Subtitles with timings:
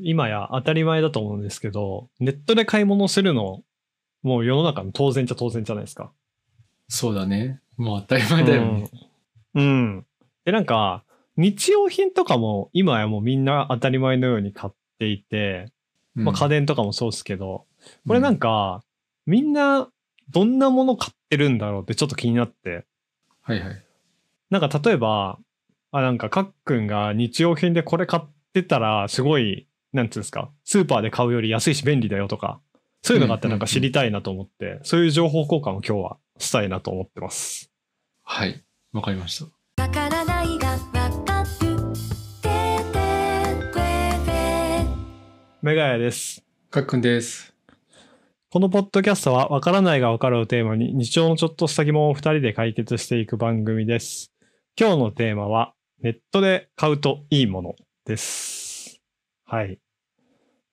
[0.00, 3.62] 今や当たり前だと思うんですけど、ネットで買い物するの、
[4.22, 6.12] もう世の中の当然っちゃ当然じゃないですか。
[6.88, 7.60] そうだね。
[7.76, 8.90] もう当たり前だよね。
[9.54, 9.62] うん。
[9.62, 10.06] うん。
[10.44, 11.04] で、なんか、
[11.36, 15.70] 日用品とかも今やもうみんな当たり前のように買っていて、
[16.14, 17.66] まあ家電とかもそうですけど、
[18.06, 18.82] これなんか、
[19.26, 19.88] みんな
[20.30, 22.86] どんなもの買ってるんだろうってちょっと気になって。
[23.42, 23.82] はいはい。
[24.50, 25.38] なんか例えば、
[25.92, 28.22] あ、なんかかっくんが日用品でこれ買っ
[28.52, 32.60] てたらすごい、なんていうんですか、スーパーで買うより安いし便利だよとか、
[33.02, 37.72] そういうのがあってなんか知りたいなと思って、そういう情報交換を今日はしたいなと思ってます。
[38.22, 38.62] はい。
[38.92, 39.82] わかりました。
[39.82, 41.16] わからないがわかる
[45.62, 46.44] メガヤです。
[46.70, 47.52] かっくんです。
[48.50, 54.32] このポッドキャストは、わからないがわかるをテーマに、日常のちょっとした疑問を二人で解決していく番組です。
[54.78, 59.00] 今日のテーマは、ネットで買うといいものです。
[59.44, 59.80] はい。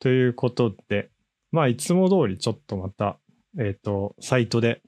[0.03, 1.11] ということで、
[1.53, 3.19] まあ、いつも通りちょっとまた、
[3.57, 4.81] えっ、と、サイトで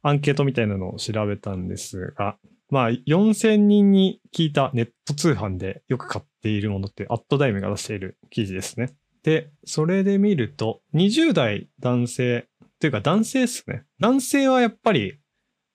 [0.00, 2.38] アンケートみたいなのを調べたんですが、
[2.70, 8.94] まあ、4000人に聞いたネット通販でよく買っているものって、アットダイムが出している記事ですね。
[9.24, 13.84] で、それで見ると、20代男性、というか男性ですね。
[14.00, 15.18] 男性はやっぱり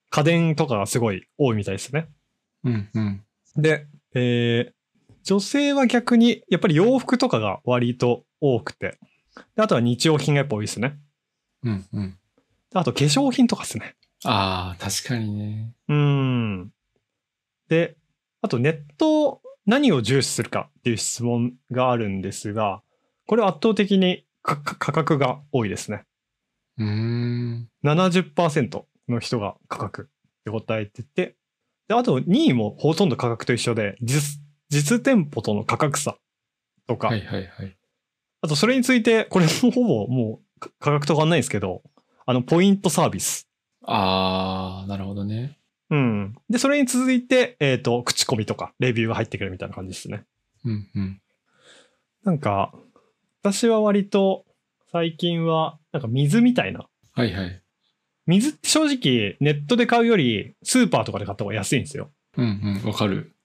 [0.09, 2.07] 家電とかがすごい多いみたいですね。
[2.63, 3.23] うんうん。
[3.57, 4.74] で、えー
[5.25, 8.99] 女性は逆にやっぱり洋服とかが割と多くて、
[9.55, 10.99] であとは日用品がやっぱ多いですね。
[11.63, 12.17] うんうん。
[12.71, 13.95] であと化粧品とかですね。
[14.23, 15.73] ああ、確かにね。
[15.87, 16.71] うーん。
[17.67, 17.97] で、
[18.41, 22.83] あとネット何を重視するかっていう質問があるんですが、
[23.25, 26.05] これは圧倒的に価格が多いですね。
[26.77, 27.69] うーん。
[27.83, 30.05] 70%の人が価格っ
[30.43, 31.35] て答えてて、
[31.87, 36.17] で、あと2位もほとんど価格と一緒で、実、実店舗との価格差
[36.87, 37.77] とか、はいはいはい。
[38.41, 41.81] あとそれについて、これもほぼもうか価格と変わんないんですけど、
[42.25, 43.47] あの、ポイントサービス。
[43.83, 45.59] ああ、なるほどね。
[45.89, 46.35] うん。
[46.49, 50.23] で、それに続いて、えっ、と、口コミとか、レビューが入ってくるみたいな感じですね。
[50.63, 51.21] うんうん。
[52.23, 52.73] なんか、
[53.41, 54.45] 私は割と、
[54.91, 56.87] 最近は、なんか水みたいな。
[57.13, 57.61] はいはい。
[58.25, 62.09] 水って正直、ネットで買うより、スーパーとかで買った方が安いんですよ。
[62.37, 62.89] うんうん。
[62.89, 63.35] わかる。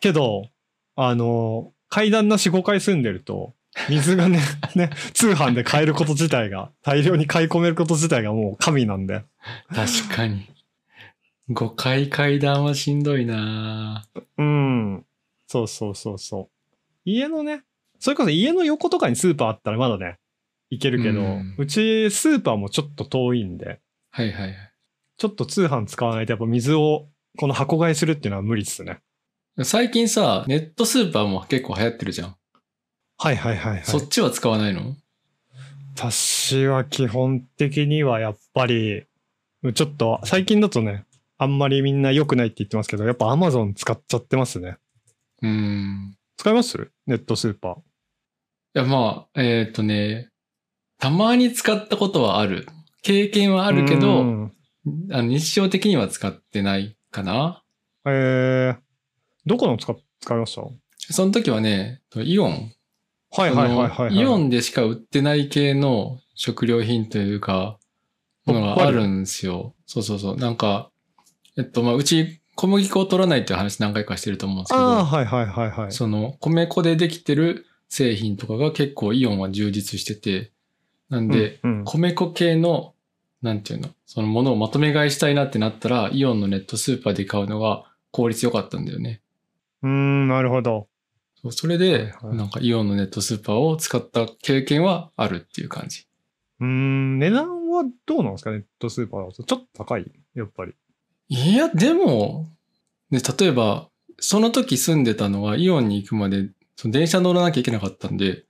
[0.00, 0.50] けど、
[1.00, 3.54] あの、階段なし5階住んでると、
[3.88, 4.40] 水がね、
[4.74, 9.22] ね、通販で買えること自体が、大量に買い込めること自体がもう神なんで。
[9.72, 10.48] 確かに。
[11.50, 15.04] 5階階段はしんどいなうん。
[15.46, 16.48] そうそうそうそう。
[17.04, 17.62] 家のね、
[18.00, 20.18] それこそ家の横とかにスーパーあったらまだね、
[20.68, 21.24] 行けるけど、う
[21.58, 23.78] うんちスーパーもちょっと遠いんで、
[24.10, 24.54] はいはいはい。
[25.16, 28.98] ちょっと通販使わないとやっぱ水をこの箱買いするっていうのは無理っすね。
[29.64, 32.36] 最近さ、ネットスーパーも結構流行ってるじゃん。
[33.18, 33.84] はいはいはいはい。
[33.84, 34.94] そっちは使わないの？
[35.96, 39.04] 私は基本的にはやっぱり、
[39.74, 41.04] ちょっと最近だとね、
[41.38, 44.76] あんまりみんな良くないって言ってますけど、やっぱ Amazon 使っちゃってますね。
[45.42, 46.16] うーん。
[46.36, 46.90] 使います？
[47.06, 47.78] ネットスーパー。
[47.78, 47.80] い
[48.74, 50.28] や、まあ、えっ、とね、
[51.00, 52.68] たまに使ったことはある。
[53.02, 54.52] 経験はあるけうど、ん
[55.10, 57.64] あの日常的には使ってないかな。
[58.06, 58.76] えー、
[59.48, 60.62] どこの使っ使いました？
[61.12, 62.72] その時はね、イオン。
[63.30, 64.14] はいはいはいはい、はい。
[64.14, 67.78] イオンでしか売ってない系の食料品というか、
[68.44, 69.74] ものがあるんですよ。
[69.86, 70.36] そうそうそう。
[70.36, 70.90] なんか、
[71.56, 75.92] えっと、まあ、うち小麦粉を取らないっていう話何回かしてると思うんですけど、はいはいはいはい。
[75.92, 80.52] その米粉でできてる製品とかが結構イオンは充実してて、
[81.08, 82.94] なんで、うん、うん米粉系の、
[83.40, 89.20] なんていうの、そのものをまとめ買いしたいなってなったら、イオンのネットスーパーで買うのが効率良かったんだよね。
[89.82, 90.88] うーん、なるほど。
[91.40, 96.06] そうそれで、なんかイオンのネットスーパーを使った経験はあるっていう感じ。
[96.60, 98.50] うーん、値段はどうなんですか？
[98.50, 99.44] ネットスーパーだと。
[99.44, 100.10] ちょっと高い？
[100.34, 100.72] やっぱり。
[101.28, 102.48] いや、でも、
[103.10, 108.44] ね、例えば、その時住んでたのはイオンに行くまで、その電車乗らなきゃいけなかったんで、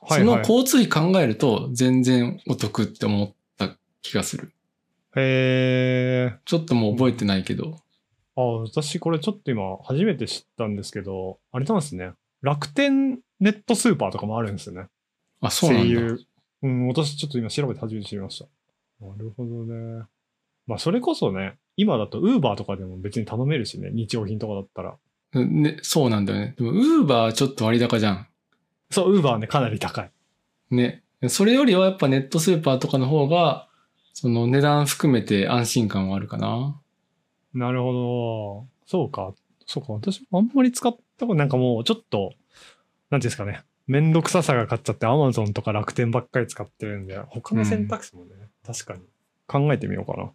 [0.00, 0.20] はい、はい。
[0.20, 4.52] その交通費考えると全然お得って思った気がする。
[5.16, 6.38] へー。
[6.44, 7.80] ちょっともう覚えてないけど。
[8.40, 12.12] あ、私これちょっと今初めて知ったんですけど、あれなんですね。
[12.40, 14.86] 楽天ネットスーパーとかもあるんですよね。
[15.40, 15.84] あ、そうなんだ。
[15.84, 16.20] 声優。
[16.62, 18.46] うん、私ちょっと今調べて初めて知りました。
[19.04, 20.04] なるほどね。
[20.68, 24.96] まあそれこそね、今だとウーバーとかでも別に頼めるしね、日用品とかだったら。
[25.44, 26.54] ね、そうなんだよね。
[26.56, 28.28] でも、ウーバーちょっと割高じゃん。
[28.90, 30.10] そう、ウーバーね、かなり高い。
[30.70, 31.02] ね。
[31.26, 33.68] それよりはやっぱネットスーパーとかの方が、
[34.14, 36.80] その値段含めて安心感はあるかな。
[37.54, 38.66] なるほど。
[38.86, 39.34] そうか。
[39.66, 39.92] そうか。
[39.92, 42.32] 私もあんまり使ったことなんかもうちょっと、
[43.10, 43.62] なんていうんですかね。
[43.86, 48.32] めんどくささが勝っちゃって Amazon とか楽天ばっかり使ってるんで、他の選択肢もね、
[48.64, 49.00] 確かに
[49.46, 50.30] 考えてみようかな。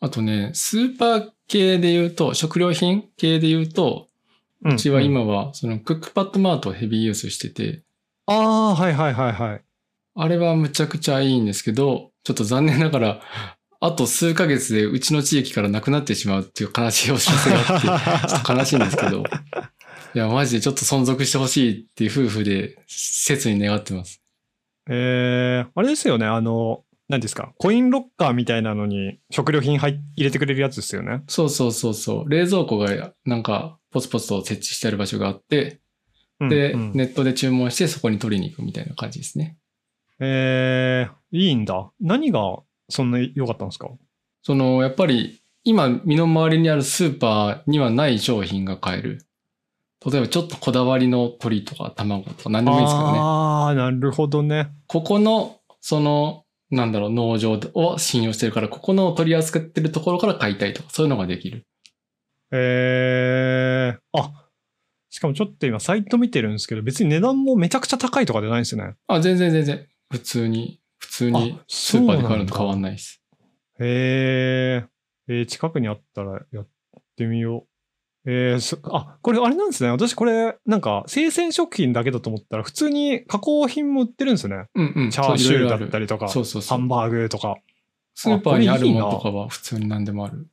[0.00, 4.08] あとね、スーパー系で言うと、食料品系で言うと、
[4.64, 7.82] ううちは今は、そのクックパッドマートをヘビーユースしてて、
[8.26, 9.62] ああー、はいはいはいはい。
[10.16, 13.20] あれはむちゃくちゃいいんですけど、ちょっと残念ながら、
[13.80, 19.22] あと数ヶ月でうちの地域からなくなってしまうっていう悲しいお知らせがあって、ちょっと悲しいんですけど、
[20.14, 24.22] いや、マジでちょっと存続してほしいっていう夫婦で切に願ってます。
[24.90, 31.22] えー、あれですよね、あの、何ですか、コインロッカーみたいなのに食料品入っ入れてくれるやつですよね。
[31.28, 32.28] そうそうそうそう。
[32.28, 35.80] 冷蔵庫がなんかポツポツと設置してある場所があって、
[36.40, 39.56] で、うんうんネットで注文してそこに取りに行くみたいな感じですね。
[40.20, 41.90] えー、いいんだ。
[42.00, 42.40] 何が
[42.88, 43.88] そんな良かったんですか？
[44.42, 49.24] その、やっぱり今身の回りにあるスーパーにはない商品が買える。
[50.06, 53.18] 例えばちょっとこだわりの鶏とか卵とか何でもいいんですけどね。
[53.18, 54.70] ああ、なるほどね。
[54.86, 61.66] ここの、その、なんだろう、農場を信用してるから、ここの取り扱ってるところから買いたいとか、そういうのができる。
[62.52, 64.48] えー、あ、
[65.10, 68.94] しかもちょっと今サイト見てるんですけど、別に値段もめちゃくちゃ高いとかじゃないんですよね。
[69.08, 69.84] あ、全然全然。
[70.10, 70.87] 普通に、普
[71.18, 73.22] 通にあスーパーで買うのと変わんないです。
[73.80, 76.68] へえー、えー近くにあったらやっ
[77.16, 78.30] てみよう。
[78.30, 79.90] えー、そあ、これあれなんですね。
[79.90, 84.66] 私これ、なんか、生鮮食品だけだと思ったら、普通に加工品も売ってるんですね。
[84.74, 85.10] うんうん。
[85.10, 86.62] チャーシューだったりとか、そうそう。
[86.62, 87.56] ハンバーグとか。
[88.14, 90.46] スーパーにあるものとかは普通に何でもある。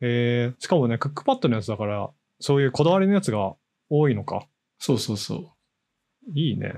[0.00, 3.54] えー、しかもね、クックパッドのやつだから、そういうこだわりのやつが
[3.90, 4.46] 多いのか。
[4.78, 6.38] そうそうそう。
[6.38, 6.74] いいね。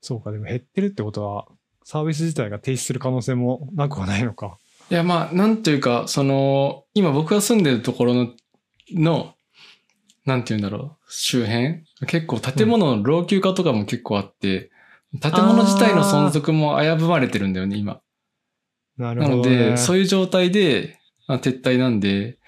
[0.00, 1.48] そうか、でも減ってるってことは、
[1.84, 4.58] サービス自体が停止する可能性もなくはないのか。
[4.90, 8.32] いや、まあ、なんというか、その、今僕が住んでるところの、
[8.92, 9.34] の、
[10.24, 11.84] なんて言うんだろう、周辺？
[12.06, 14.70] 結構建物の老朽化とかも結構あって、
[15.20, 18.00] 建物自体の存続も危ぶまれてるんだよね、今。
[18.96, 19.56] ななるほど、ね。
[19.56, 22.38] ので、そういう状態で、あ撤退なんで、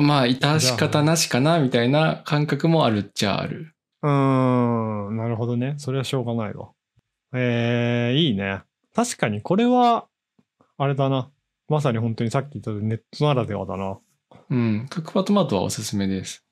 [0.00, 3.74] まあ、致し方なしかな、みたいな感覚もあるっちゃある。
[4.02, 5.74] うーん、なるほどね。
[5.78, 6.70] それはしょうがないわ。
[7.34, 8.62] えー、いいね。
[8.94, 10.06] 確かにこれは、
[10.76, 11.30] あれだな。
[11.68, 13.98] まさに本当にさっき言ったネットならではだな。
[14.50, 14.86] うん。
[14.88, 16.44] クックパッドマートはおすすめです。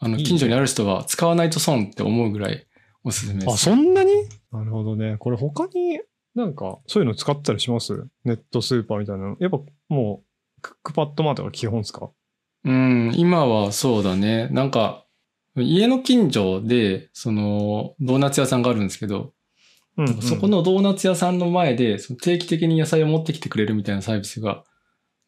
[0.00, 2.66] あの、いいね近所にある人は使わないと損って思うぐらい
[3.04, 3.52] おすすめです。
[3.52, 4.10] あ、そんなに？
[4.50, 5.16] なるほどね。
[5.18, 6.00] これ他に
[6.34, 8.08] なんかそういうの使ってたりします？
[8.24, 9.36] ネットスーパーみたいなの。
[9.38, 10.24] やっぱも
[10.58, 12.10] う、クックパッドマートが基本ですか？
[12.64, 14.48] うん、今はそうだね。
[14.48, 15.04] なんか、
[15.54, 19.33] 家の近所で、その、ドーナツ屋さんがあるんですけど、
[19.96, 24.64] うん、うんそこのドーナツ屋さんの前で、その定期的に野菜を持ってきてくれるみたいなサービスが、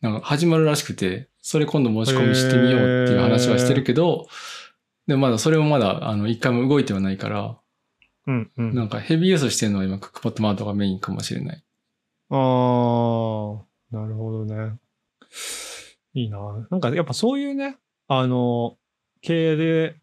[0.00, 4.26] なんか始まるらしくて、それ今度申し込みしてみようっていう話はしてるけど、
[5.06, 7.58] でもまだそれもまだ、あの、一回も動いてはないから、
[8.26, 8.74] うんうん。
[8.74, 11.64] なんかヘビーユースしてるのは今、クックパッドマートがメインかもしれない。
[12.30, 13.58] あー、
[13.92, 14.74] なるほどね。
[16.14, 16.66] いいな。
[16.70, 17.76] なんかやっぱそういうね、
[18.08, 18.76] あの、
[19.20, 19.96] 経営で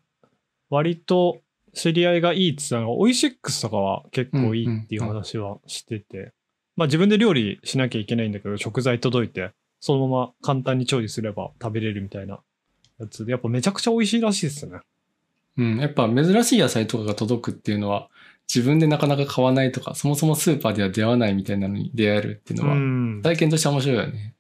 [0.70, 1.42] 割と
[1.74, 6.34] 知り合いがいいって言ってたのが、オイシックスとかは結構いいっていう話はしてて、
[6.76, 12.40] まあ自分で料理しなきゃいけないんだけど、食材届いて、そのまま簡単に調理すれば食べれるみたいな
[13.00, 14.80] やつで、やっぱめちゃくちゃ美味しいらしいですね。
[15.58, 18.10] うん、やっぱ珍しい野菜とかが届くっていうのは、
[18.54, 23.22] 自分でなかなか買わないとか、そもそもスーパーでは出会わないみたいなのに出会えるっていううのは、ん。
[23.24, 24.34] 体験として面白いよね。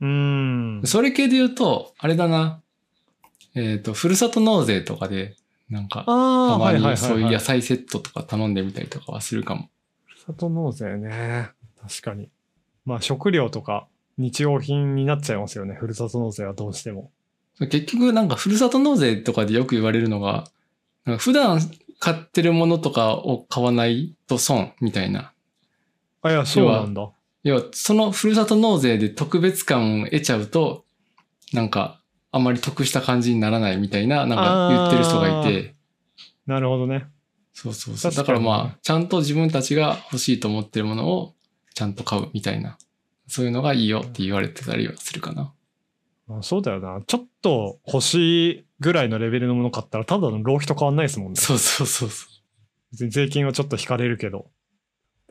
[0.00, 0.82] うん。
[0.84, 2.62] それ系で言うと、あれだな。
[3.54, 5.36] えっ、と、ふるさと納税とかで、
[5.68, 6.72] なんか、たま。
[6.72, 9.68] にそういう野菜セットとか頼んでみたりとかはするかも。
[10.04, 11.50] ふるさと納税ね。
[11.80, 12.28] 確かに。
[12.84, 15.74] まあ食料とか日用品になっちゃいますよね。
[15.74, 17.10] ふるさと納税はどうしても。
[17.58, 20.44] 結局、なんか、ふるさと納税とかでよく言われるのが、
[21.04, 21.58] なんか普段
[21.98, 25.32] 買ってるものとかを買わないと損みたいな。
[26.22, 27.10] あ、いや、そうなんだ。
[27.44, 30.84] 要は、そのふるさと納税で特別感を得ちゃうと、
[31.52, 32.00] なんか、
[32.36, 35.74] あまり得した感じにならないみたいな、なんか言ってる人がいて、
[36.46, 37.06] なるほどね。
[37.52, 38.12] そうそうそう。
[38.12, 41.34] だからまあ、ちゃんと自分たちが欲しいと思ってるものを
[41.74, 42.78] ちゃんと買うみたいな。
[43.26, 45.52] そういうのがいいよって言われてたりはするかな。
[46.28, 47.00] まあ、そうだよな。
[47.06, 51.40] ちょっと欲しいぐらいのレベルのもの買ったら、ただの浪費と変わんないですもんね。
[51.40, 52.26] そうそうそうそ
[52.92, 54.50] 別に税金はちょっと引かれるけど。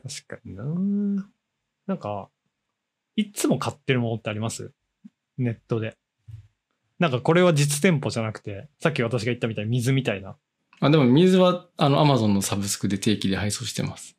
[0.02, 0.64] 確かにな。
[1.86, 2.28] なんか、
[3.14, 4.72] いつも買ってるものってあります？
[5.38, 5.96] ネットで。
[6.98, 10.30] なんかこれは実店舗じゃなくて、さっき私が言ったみたいに水みたいな。
[10.30, 10.36] う。
[10.80, 14.16] あ、でも水は、あの、アマゾンのサブスクで定期で配送してます。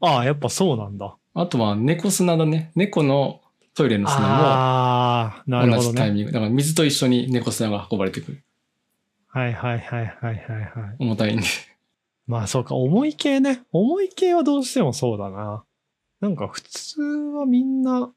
[0.00, 1.16] ああ、やっぱそうなんだ。
[1.34, 2.72] あとは、猫砂だね。
[2.74, 3.40] 猫の
[3.74, 5.84] トイレの砂ああ、なもるほどね。
[5.84, 6.32] 同じタイミング。
[6.32, 8.44] だから水と一緒に猫砂が運ばれてくる。
[9.28, 10.96] はいはいはいはいはいはい。
[10.98, 11.46] 重たいんで。
[12.26, 13.62] まあそうか、重い系ね。
[13.72, 15.64] 重い系はどうしてもそうだな。
[16.20, 18.12] なんか普通はみんな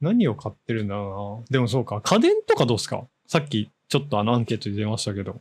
[0.00, 1.46] 何を買ってるんだろうな。
[1.50, 3.04] でもそうか、家電とかどうすか？
[3.26, 5.40] さっきちょっとあのアンケートで出ましたけど。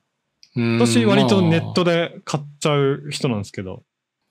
[0.55, 3.83] うん私割とネッまあトで買っちゃう人なんですけど。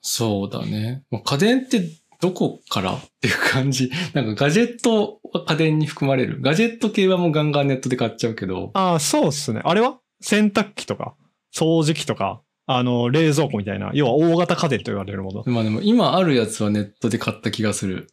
[0.02, 1.02] そうだね。
[1.10, 1.82] まあ家電って
[2.20, 3.90] どこからっていう感じ。
[4.14, 6.40] なんかガジェットは家電に含まれる。
[6.40, 8.70] ガジェット系はもうガンガンネットで買っちゃうけど。
[8.74, 9.60] ああ、そうっすね。
[9.64, 9.98] あれは？
[10.20, 11.14] 洗濯機とか、
[11.54, 15.44] 掃除機とか、あの、冷蔵庫みたいな、要は大型家電と言われるもの。
[15.46, 18.08] まあでも今あるやつはネットで買った気がする。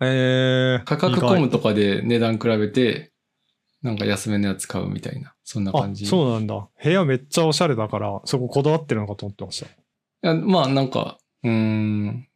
[0.00, 3.12] えー、価格コムとかで値段比べて、
[3.82, 5.34] なんか安めのやつ買うみたいな。
[5.44, 6.06] そんなあ感、じ。
[6.06, 6.68] そうなんだ。
[6.82, 9.66] 部屋めっちゃおしゃれだから、そここだわってるのかと思ってました。
[9.66, 9.70] い
[10.22, 12.28] やまあなんか、うーん。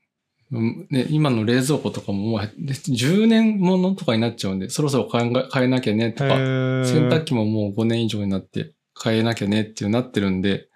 [0.52, 8.72] うんね、今の冷蔵庫とかももう10年ものとかになっちゃうんで、そろそろ変え変えなきゃねとか、洗濯機ももう5年以上になって
[9.02, 10.68] 変えなきゃねっていうなってるんで、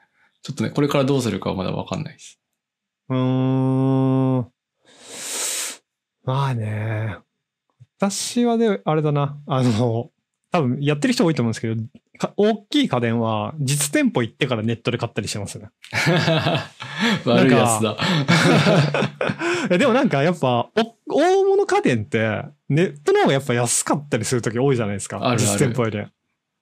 [0.43, 2.41] ちょっとね、これからどうするかはまだわかんないです。
[3.11, 4.51] うーん。
[6.25, 7.17] まあね。
[7.99, 9.39] 私はね、あれだな。
[9.47, 10.11] あの、
[10.53, 11.83] 多分やってる人多いと思うんですけど、
[12.19, 15.71] か大きい家電は実店舗行ってからネットで買ったりしてますね。
[17.25, 17.97] 悪いやつだ。
[19.71, 20.69] えでもなんかやっぱ、
[21.09, 25.17] お大物家電って、ネットの方がやっぱ安かったりするとき多いじゃないですか。
[25.17, 26.05] あるある実店舗より。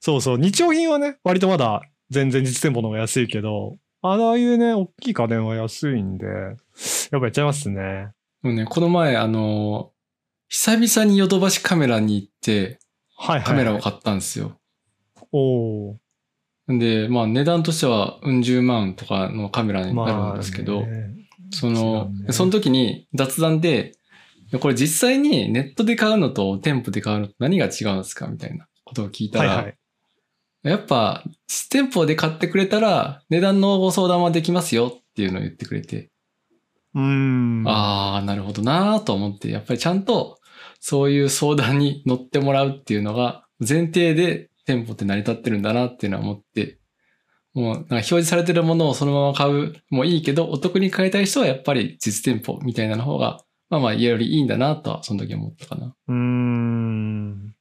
[0.00, 0.38] そうそう。
[0.38, 6.56] 日用品はね、割とまだ全然実店舗の方が安いけど、ああいうね、大きい家電は安いんで、やっ
[7.10, 8.10] ぱやっちゃいますね。
[8.42, 9.92] もうね、この前、あの、
[10.48, 12.78] 久々にヨドバシカメラに行って、
[13.16, 13.44] はいはい、はい。
[13.44, 14.58] カメラを買ったんですよ。
[15.32, 15.96] おー
[16.72, 21.14] んで、まあ値段としてはうん十万とかのカメラになるんですけど、まあね
[21.50, 23.92] その、ねその時に雑談で、
[24.60, 29.74] これ実際にネットで買うのと店舗で買うのと何が違うんですかみたいなことを聞いたら、はいはい。
[30.62, 36.10] やっぱ実店舗で買ってくれたら値段のご相談はできますよっていうのを言ってくれて、
[36.98, 37.64] うーん。
[37.66, 40.38] ああ、なるほどなーと思って、やっぱりちゃんと
[40.80, 46.78] そういう相談に乗ってもらうっていうのが前提で店舗って成り立ってるんだなっていうのは思って、
[47.54, 53.40] もうなんか表示されてるものをそのまま買うもいいけど、お得に買いたい人はやっぱり実店舗みたいなの方が、
[53.70, 55.94] まあまあよりいいんだなとはその時思ったかな。
[56.08, 57.54] うーん。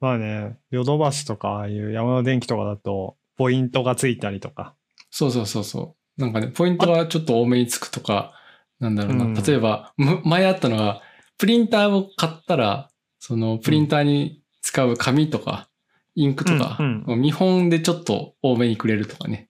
[0.00, 4.74] まあね、ヨドバシとか、ああいう山の電機とかだと、ポイントがついたりとか。
[5.10, 5.97] そうそうそうそう。
[6.18, 8.34] なんかね、ポイントがちょっと多めにつくとか、
[8.80, 9.24] なんだろうな。
[9.24, 11.00] うん例えば、む前あったのが、
[11.38, 15.68] プリンターを買ったら、そのプリンターに使う紙とか、
[16.14, 19.48] インクとか、見本でちょっと多めにくれるとかね。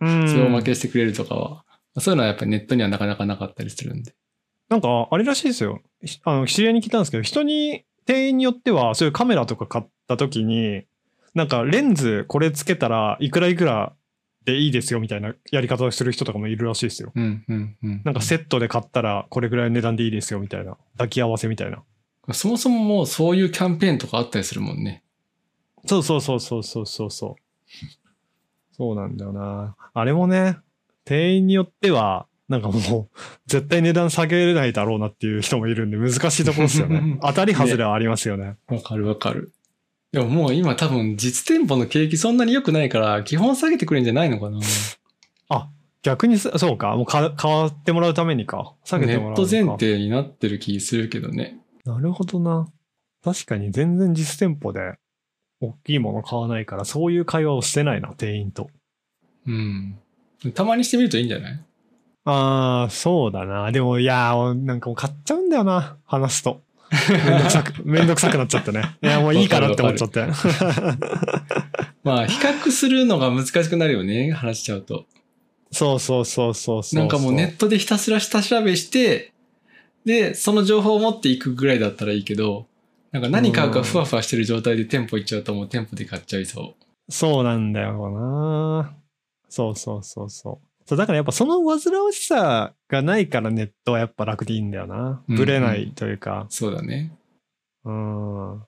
[0.00, 1.64] うん それをおまけしてくれるとかは、
[1.98, 4.14] そういうのはやっぱりネットにはなかなかなかったりするんで。
[4.68, 5.80] なんか、あれらしいですよ。
[6.04, 10.82] ひあの、知り合いに聞いたんですけど、人に、店員によっては、そういうカメラとか買った時に、
[11.34, 13.94] なんか、レンズこれつけたらいくらいくら
[14.48, 17.12] でいいですよみたいなやり方をする人とかもいるらしいですよ。
[17.14, 18.02] うん、うん、うん。
[18.04, 20.76] なんかセットで買ったらこれぐらいの値段でいいですよみたいな。
[20.92, 21.82] 抱き合わせみたいな。
[22.32, 25.02] そもそももうそういうキャンペーンとかあったりするもんね。
[25.86, 27.42] そうそうそうそうそうそうそう。
[28.72, 29.76] そうなんだよな。
[29.92, 30.56] あれもね、
[31.04, 37.18] 店員によっては、なんかもう、絶対値段下げれないだろうなっていう人もいるんで難しいところですよね。
[37.22, 38.56] 当たり外れはありますよね。
[38.68, 39.52] わかるわかる。
[40.12, 44.58] でももう今多分実店舗の景気そんなに良くないから、基本下げてくれんじゃないのかな。
[46.04, 46.94] 逆にそ、そうか。
[46.96, 48.72] もうか変わってもらうためにか。
[48.84, 49.42] 下げネてもらうのか。
[49.42, 51.58] ット前提になってる気するけどね。
[51.84, 52.68] なるほどな。
[53.24, 54.94] 確かに全然実店舗で
[55.60, 58.70] 大きいもの買わないから、そういう会話をしてないな、店員と。
[59.44, 59.98] うん。
[60.54, 61.60] たまにしてみるといいんじゃない？
[62.24, 63.72] ああ、そうだな。
[63.72, 66.62] でも、いやー、なんかもう買っちゃうんだよな、話すと。
[66.90, 68.82] めんどくさく、 めんどくさくなっちゃってね。
[69.02, 70.26] いや、もういいかなって思っちゃって。
[72.04, 75.06] まあ、比較するのが難しくなるよね、話しちゃうと。
[75.70, 77.00] そうそうそうそうそう。
[77.00, 79.32] なんかもうネットでひたすら下調べして、
[80.04, 82.66] で、その情報を持っていくぐらいだったらいいけど、
[83.12, 87.12] なんか何買うかふわふわしてる状態で店舗行っちゃうともう店舗で買っちゃいそう。
[87.12, 88.94] そうなんだよな。
[89.48, 90.67] そうそうそうそう。
[90.88, 95.22] そうだからやっぱその煩わしさがないからネットはやっぱ楽でいいんだよな。
[95.28, 96.46] うんぶれないというか。
[96.48, 97.12] そうだね。
[97.84, 98.62] うん。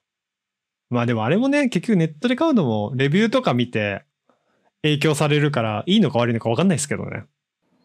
[0.91, 4.03] まあでもあれもね、結局ネットで買うのもレビューとか見て
[4.83, 7.23] 影響されるからいいのか悪いのか分かんないですけどね。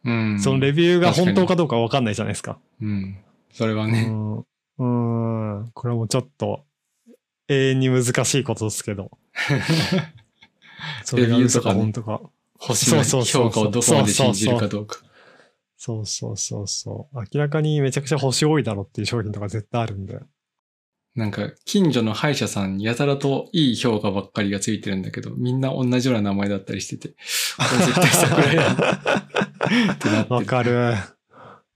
[0.05, 0.38] うん。
[0.38, 2.59] そのレビューが本当かどうか分かんないじゃないですか。
[2.83, 3.16] うん。
[3.55, 4.05] それはうね。
[4.05, 4.45] ん。
[4.76, 5.71] うん。
[5.73, 6.62] これもちょっと
[7.49, 9.11] 永遠に難しいことですけど。
[11.05, 12.21] それが嘘か本当か。
[12.59, 14.99] 星の評価をどこまで信じるかどうか。
[15.77, 17.17] そうそうそうそう。
[17.33, 20.19] 明らかにめちゃくちゃ星多いだろっていう商品とか絶対あるんで。
[21.15, 27.15] なんか、近所の歯医者さんにやたらといい評価ばっかりがついてるんだけど、みんな同じような名前だったりしてて、こ
[27.79, 30.35] れ絶対桜屋ってなってる。
[30.35, 30.95] わかる。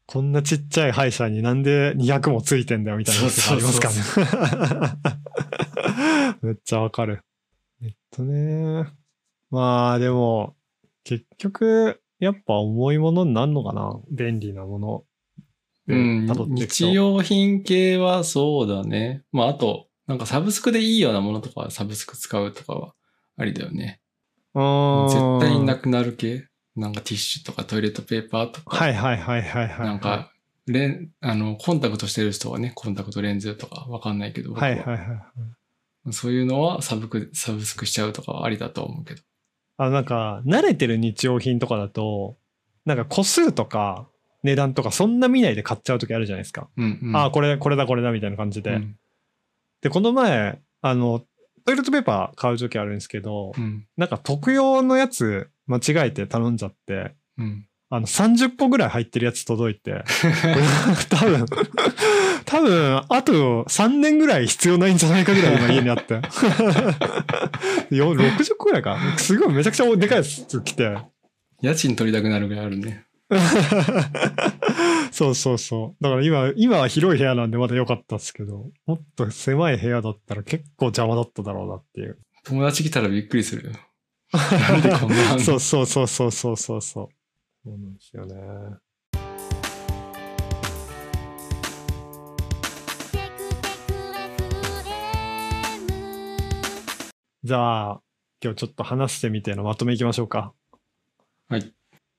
[0.07, 4.97] こんなちっちゃい歯医者になんで200もついてんだよみたいなことがありますからね。
[6.43, 7.23] めっちゃわかる。
[7.83, 8.87] えっとね。
[9.51, 10.57] まあでも、
[11.04, 13.99] 結局、やっぱ重いものになるのかな？
[14.11, 15.04] 便利なもの。
[15.88, 19.23] うん、日用品系はそうだね。
[19.33, 22.95] まあ、あと、なんかサブスクでいいようなものとかはサブスク使うとかは
[23.37, 24.00] ありだよね。
[24.54, 25.83] 絶対なく。
[25.83, 26.47] くなる系？
[26.76, 28.76] なんかティッシュとかトイレットペーパーとか。
[28.76, 29.87] はいはいはいはいはい。
[29.87, 30.30] なんか、
[30.66, 35.23] レン、あの、コンタクトしてる人はね、コンタクトレンズとかわかんないけど、僕はいはいは
[36.07, 36.12] い。
[36.12, 39.23] そういうのはサブク、サブスクしちゃうとかはありだと思うけど。
[39.81, 42.37] あのなんか、慣れてる日用品とかだと、
[42.85, 44.07] なんか個数とか
[44.43, 46.69] 値段とかそんな見ないで買っちゃう時あるじゃないですか。
[46.77, 47.17] うん、うん。
[47.17, 48.75] ああ、これ、これだこれだみたいな感じで。
[48.75, 48.97] うん
[49.81, 51.23] で、この前、あの、
[51.65, 53.87] トイレットペーパー買う時あるんですけど、うん。
[53.97, 57.67] なんか特用のやつ間違えて頼んじゃって、うん。
[57.89, 60.05] あの30個ぐらい入ってるやつ届いて、
[61.09, 61.47] 多分、
[62.45, 66.15] 多分、あと3年ぐらい必要ないんじゃないかぐらい今家にあって。
[67.95, 68.99] よ60個ぐらいか。
[69.17, 70.99] すごいめちゃくちゃでかいやつ来て。
[71.63, 73.07] 家賃取りたくなるぐらいあるね。
[75.13, 76.03] そうそうそう。
[76.03, 82.19] だから今、今は広い部屋なんでまだ良かったですけど、もっと狭い部屋だったら結構邪魔だっただろうなっていう。
[82.45, 83.73] 友達来たらびっくりするよ。
[84.33, 86.81] なんでこんなそうそうそうそうそうそう。
[86.83, 87.09] そ
[87.67, 88.35] うなんですよね。
[97.43, 98.01] じゃあ、
[98.45, 100.53] 今日ちょっと話してみてのまとめいきましょうか。
[101.49, 101.73] はい。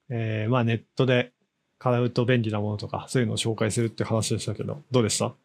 [0.09, 1.31] えー、まあネットで
[1.77, 5.35] 買うと便利なものとか、そういうのを紹介するって話でしたけど、どうでした？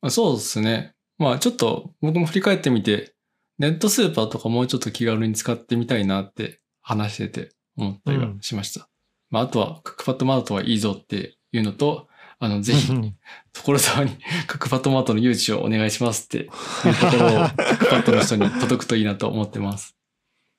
[0.00, 0.94] あそうですね。
[1.18, 3.12] まあちょっと僕も振り返ってみて、
[3.58, 8.88] ネットスーパーとかもうちょっと気軽に使ってみたいなって話してて思ったりはしました。
[9.28, 12.92] まああとはクックパッドマートはいいぞっていうのと、あのぜひ
[13.54, 14.16] 所沢に
[14.46, 19.96] クックパッドマートの誘致をお願いしますっていうところをクックパッドの人に届くといいなと思ってます。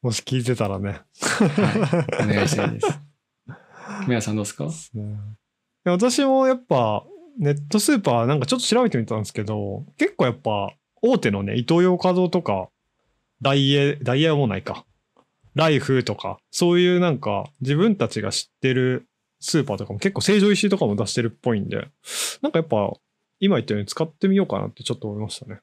[0.01, 1.01] もし聞いてたらね。
[1.21, 2.23] はい。
[2.23, 2.87] お願いしたいです。
[4.03, 4.67] 木村さんどうですか？
[5.85, 7.03] 私もやっぱ
[7.39, 12.69] ネットスーパーなんかちょっと調べてみたんですけど、結構やっぱ大手のね、イトーヨーカドーとか、
[13.41, 14.85] ダイエー、ダイエーはもうないか。
[15.53, 19.07] ライフとか、そういうなんか自分たちが知ってる
[19.39, 21.89] スーパーとかも結構成城石井とかも出してるっぽいんで、
[22.41, 22.91] なんかやっぱ
[23.39, 25.59] 今言ったように使ってみようかなってちょっと思いましたね。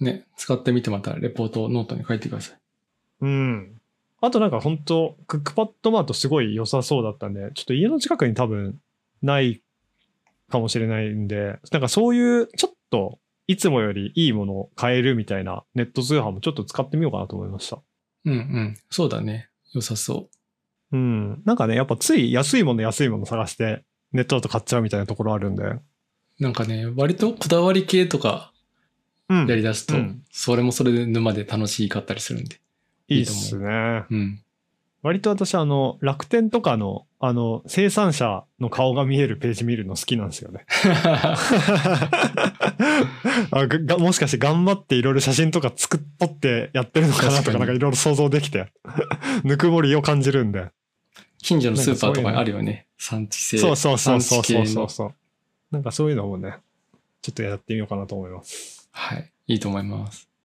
[0.00, 2.58] ね、使ってみてまたレポートをノートに書いてください。
[3.20, 3.80] うん。
[4.20, 8.80] あとなんか本当クックパッドマートすごい良さそうだったんで、ちょっと家の近くに多分
[9.22, 9.62] ない
[10.50, 17.80] かもしれないんで、なんかそういうちょっといつもよりいいものを買えるみたいなネット通販もちょっと使ってみようかなと思いました。
[18.24, 18.76] うんうん。
[18.90, 19.50] そうだね。
[19.74, 20.28] 良さそ
[20.94, 20.96] う。
[20.96, 21.42] うん。
[21.44, 25.64] なんかね、やっぱつい安いもの安いもの探してネットだと買っちゃうみたいなところあるんで。
[26.40, 28.52] なんかね、割とこだわり系とか
[29.28, 29.46] うん。
[29.46, 32.56] やり出すと、うんそれもそれで沼で楽しかったりするんで。
[33.08, 34.04] いいっすね。
[34.10, 34.40] うん。
[35.02, 40.66] 割と私あの、楽天とかのあの、生産者の顔が見えるページ見るの好きなんですよね。
[43.50, 48.72] あががもしかして頑張っていろいろ写真とか作っとってやってるのかなとかなんかいろいろ想像できて
[49.42, 50.70] ぬくもりを感じるんで
[51.44, 52.86] 近所のスーパーとかにあるよね。
[52.96, 53.58] 産地製。
[53.58, 55.14] そうそうそうそうそうそう
[55.70, 56.56] なんかそういうのもね
[57.20, 59.30] ちょっとやってみようかなと思いますはい。
[59.48, 60.26] いいと思います。